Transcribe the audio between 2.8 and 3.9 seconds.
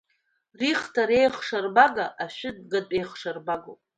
еихшарбагоуп.